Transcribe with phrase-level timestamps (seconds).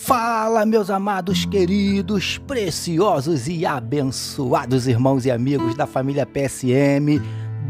[0.00, 7.20] Fala, meus amados, queridos, preciosos e abençoados irmãos e amigos da família PSM.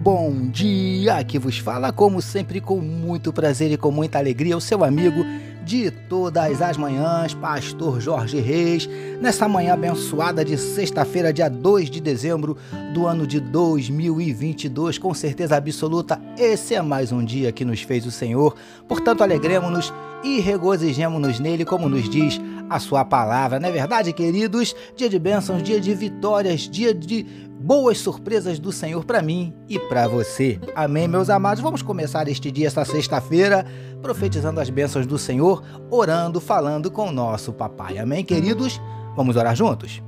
[0.03, 1.17] Bom dia!
[1.17, 5.25] Aqui vos fala, como sempre, com muito prazer e com muita alegria, o seu amigo
[5.69, 8.89] de todas as manhãs, Pastor Jorge Reis,
[9.21, 12.57] nessa manhã abençoada de sexta-feira, dia 2 de dezembro
[12.95, 14.97] do ano de 2022.
[14.97, 18.57] Com certeza absoluta, esse é mais um dia que nos fez o Senhor.
[18.89, 19.93] Portanto, alegremos-nos
[20.25, 23.61] e regozijemos-nos nele, como nos diz a sua palavra.
[23.61, 24.75] Não é verdade, queridos?
[24.97, 27.27] Dia de bênçãos, dia de vitórias, dia de
[27.59, 30.61] boas surpresas do Senhor para mim e para você.
[30.75, 31.63] Amém, meus amados.
[31.63, 33.67] Vamos começar este dia, esta sexta-feira,
[34.01, 37.99] profetizando as bênçãos do Senhor, orando, falando com o nosso papai.
[37.99, 38.81] Amém, queridos?
[39.17, 40.01] Vamos orar juntos?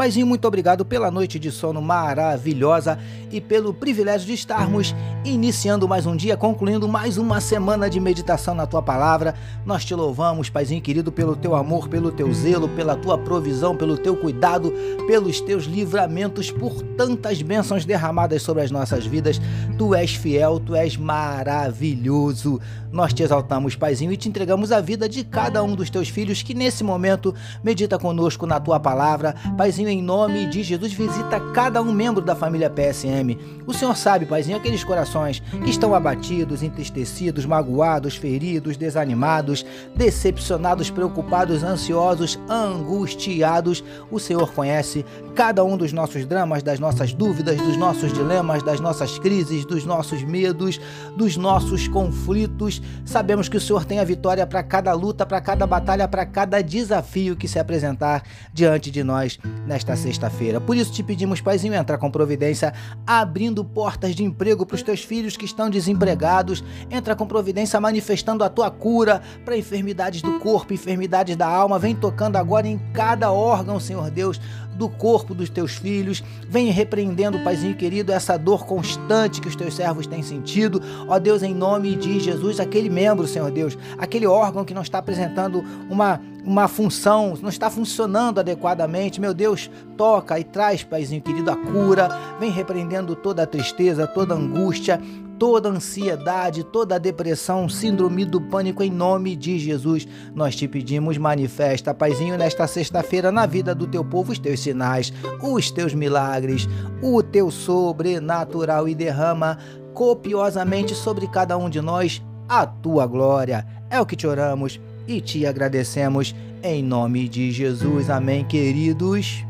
[0.00, 2.98] Paizinho, muito obrigado pela noite de sono maravilhosa
[3.30, 4.94] e pelo privilégio de estarmos
[5.26, 9.34] iniciando mais um dia, concluindo mais uma semana de meditação na tua palavra.
[9.66, 13.98] Nós te louvamos, Paizinho querido, pelo teu amor, pelo teu zelo, pela tua provisão, pelo
[13.98, 14.72] teu cuidado,
[15.06, 19.38] pelos teus livramentos, por tantas bênçãos derramadas sobre as nossas vidas.
[19.76, 22.58] Tu és fiel, tu és maravilhoso.
[22.90, 26.42] Nós te exaltamos, Paizinho, e te entregamos a vida de cada um dos teus filhos
[26.42, 29.34] que nesse momento medita conosco na tua palavra.
[29.56, 33.36] Paizinho, em nome de Jesus, visita cada um membro da família PSM.
[33.66, 41.62] O Senhor sabe, Paizinho, aqueles corações que estão abatidos, entristecidos, magoados, feridos, desanimados, decepcionados, preocupados,
[41.62, 43.82] ansiosos, angustiados.
[44.10, 48.80] O Senhor conhece cada um dos nossos dramas, das nossas dúvidas, dos nossos dilemas, das
[48.80, 50.80] nossas crises, dos nossos medos,
[51.16, 52.80] dos nossos conflitos.
[53.04, 56.62] Sabemos que o Senhor tem a vitória para cada luta, para cada batalha, para cada
[56.62, 60.60] desafio que se apresentar diante de nós nesta sexta-feira.
[60.60, 62.72] Por isso te pedimos, Paizinho, entrar com providência,
[63.06, 66.62] abrindo portas de emprego para os teus filhos que estão desempregados.
[66.90, 71.78] Entra com providência, manifestando a tua cura para enfermidades do corpo, enfermidades da alma.
[71.78, 74.40] Vem tocando agora em cada órgão, Senhor Deus,
[74.80, 76.24] do corpo dos teus filhos.
[76.48, 80.82] Vem repreendendo, Paizinho querido, essa dor constante que os teus servos têm sentido.
[81.06, 84.98] Ó Deus, em nome de Jesus, aquele membro, Senhor Deus, aquele órgão que não está
[84.98, 89.20] apresentando uma, uma função, não está funcionando adequadamente.
[89.20, 92.08] Meu Deus, toca e traz, Paizinho querido, a cura.
[92.38, 95.00] Vem repreendendo toda a tristeza, toda a angústia,
[95.40, 100.06] toda ansiedade, toda depressão, síndrome do pânico em nome de Jesus.
[100.34, 105.10] Nós te pedimos, manifesta, Paizinho, nesta sexta-feira na vida do teu povo os teus sinais,
[105.40, 106.68] os teus milagres,
[107.02, 109.56] o teu sobrenatural e derrama
[109.94, 113.66] copiosamente sobre cada um de nós a tua glória.
[113.88, 118.10] É o que te oramos e te agradecemos em nome de Jesus.
[118.10, 119.44] Amém, queridos.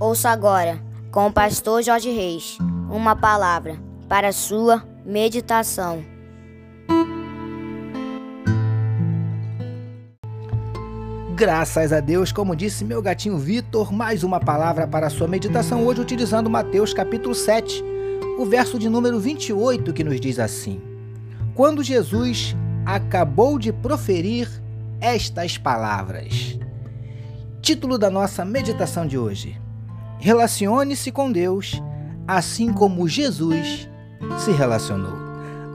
[0.00, 0.80] Ouça agora
[1.10, 2.56] com o pastor Jorge Reis,
[2.90, 3.76] uma palavra
[4.08, 6.04] para sua meditação.
[11.34, 16.00] Graças a Deus, como disse meu gatinho Vitor, mais uma palavra para sua meditação hoje
[16.00, 17.84] utilizando Mateus capítulo 7,
[18.38, 20.80] o verso de número 28 que nos diz assim:
[21.54, 22.56] Quando Jesus
[22.86, 24.48] acabou de proferir
[25.00, 26.56] estas palavras.
[27.60, 29.60] Título da nossa meditação de hoje:
[30.20, 31.82] Relacione-se com Deus
[32.26, 33.88] assim como Jesus
[34.38, 35.16] se relacionou.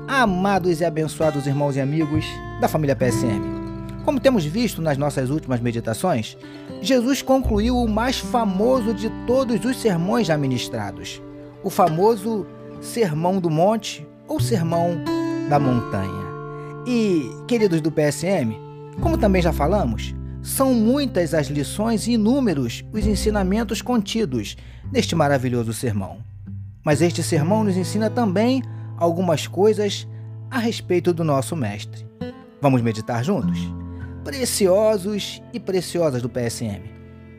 [0.07, 2.25] Amados e abençoados irmãos e amigos
[2.62, 3.41] da família PSM.
[4.06, 6.38] Como temos visto nas nossas últimas meditações,
[6.81, 11.22] Jesus concluiu o mais famoso de todos os sermões já ministrados,
[11.63, 12.46] o famoso
[12.81, 15.01] Sermão do Monte ou Sermão
[15.50, 16.24] da Montanha.
[16.85, 18.57] E, queridos do PSM,
[19.00, 24.57] como também já falamos, são muitas as lições e inúmeros os ensinamentos contidos
[24.91, 26.18] neste maravilhoso sermão.
[26.84, 28.62] Mas este sermão nos ensina também
[28.98, 30.06] algumas coisas
[30.51, 32.06] a respeito do nosso Mestre.
[32.62, 33.57] Vamos meditar juntos?
[34.24, 36.81] Preciosos e preciosas do PSM.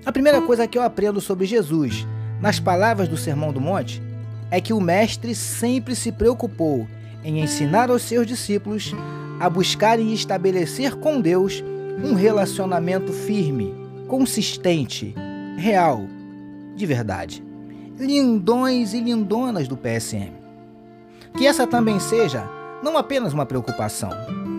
[0.04, 2.06] A primeira coisa que eu aprendo sobre Jesus,
[2.40, 4.02] nas palavras do Sermão do Monte,
[4.54, 6.86] é que o Mestre sempre se preocupou
[7.24, 8.94] em ensinar aos seus discípulos
[9.40, 11.60] a buscarem estabelecer com Deus
[12.04, 13.74] um relacionamento firme,
[14.06, 15.12] consistente,
[15.56, 16.04] real,
[16.76, 17.44] de verdade.
[17.98, 20.32] Lindões e lindonas do PSM.
[21.36, 22.48] Que essa também seja
[22.80, 24.10] não apenas uma preocupação,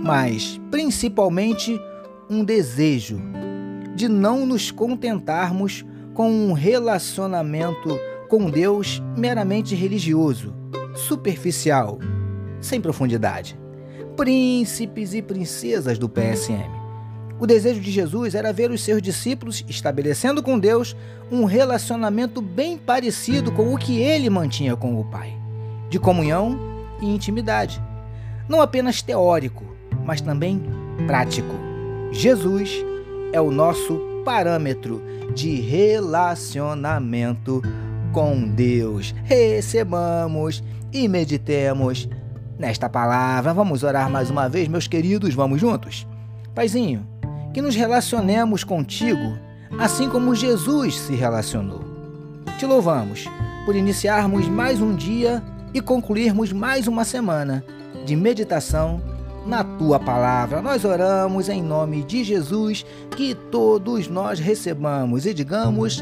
[0.03, 1.79] mas principalmente
[2.29, 3.21] um desejo
[3.95, 10.55] de não nos contentarmos com um relacionamento com Deus meramente religioso,
[10.95, 11.99] superficial,
[12.59, 13.57] sem profundidade.
[14.15, 16.85] Príncipes e princesas do PSM.
[17.39, 20.95] O desejo de Jesus era ver os seus discípulos estabelecendo com Deus
[21.29, 25.37] um relacionamento bem parecido com o que ele mantinha com o Pai,
[25.89, 26.57] de comunhão
[27.01, 27.83] e intimidade.
[28.47, 29.65] não apenas teórico,
[30.05, 30.63] mas também
[31.07, 31.53] prático.
[32.11, 32.71] Jesus
[33.33, 35.01] é o nosso parâmetro
[35.33, 37.61] de relacionamento
[38.15, 39.13] com Deus.
[39.25, 40.63] Recebamos
[40.93, 42.07] e meditemos
[42.57, 43.53] nesta palavra.
[43.53, 46.07] Vamos orar mais uma vez, meus queridos, vamos juntos?
[46.55, 47.05] Paizinho,
[47.53, 49.37] que nos relacionemos contigo
[49.77, 51.83] assim como Jesus se relacionou.
[52.57, 53.25] Te louvamos
[53.65, 57.65] por iniciarmos mais um dia e concluirmos mais uma semana
[58.05, 59.01] de meditação
[59.45, 60.61] na tua palavra.
[60.61, 66.01] Nós oramos em nome de Jesus, que todos nós recebamos e digamos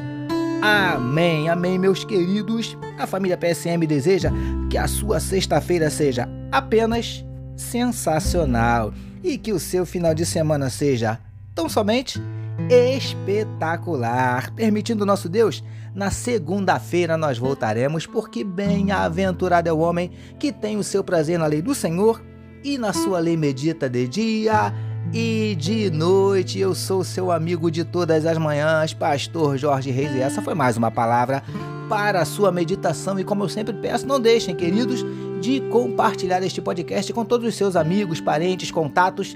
[0.64, 1.50] amém.
[1.50, 2.78] Amém, meus queridos.
[2.98, 4.32] A família PSM deseja
[4.70, 7.26] que a sua sexta-feira seja apenas
[7.58, 11.20] sensacional e que o seu final de semana seja
[11.54, 12.22] tão somente
[12.70, 14.52] espetacular.
[14.52, 15.62] Permitindo nosso Deus,
[15.94, 21.46] na segunda-feira nós voltaremos, porque bem-aventurado é o homem que tem o seu prazer na
[21.46, 22.24] lei do Senhor
[22.64, 24.74] e na sua lei medita de dia
[25.12, 26.60] e de noite.
[26.60, 30.78] Eu sou seu amigo de todas as manhãs, Pastor Jorge Reis, e essa foi mais
[30.78, 31.44] uma palavra
[31.90, 33.20] para a sua meditação.
[33.20, 35.04] E como eu sempre peço, não deixem, queridos,
[35.42, 39.36] de compartilhar este podcast com todos os seus amigos, parentes, contatos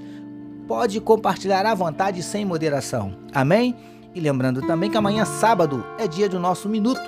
[0.66, 3.16] pode compartilhar à vontade sem moderação.
[3.32, 3.74] Amém?
[4.14, 7.00] E lembrando também que amanhã, sábado, é dia do nosso minuto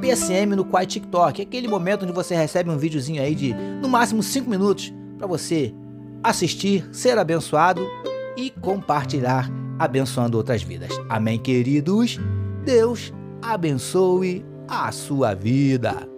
[0.00, 1.42] PSM no Quai TikTok.
[1.42, 5.72] Aquele momento onde você recebe um videozinho aí de no máximo 5 minutos para você
[6.22, 7.86] assistir, ser abençoado
[8.36, 10.90] e compartilhar, abençoando outras vidas.
[11.08, 12.18] Amém, queridos?
[12.64, 13.12] Deus
[13.42, 16.08] abençoe a sua vida.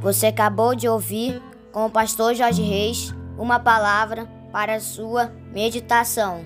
[0.00, 1.40] Você acabou de ouvir,
[1.72, 6.44] com o pastor Jorge Reis, uma palavra para a sua meditação.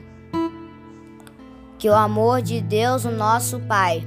[1.76, 4.06] Que o amor de Deus, o nosso Pai,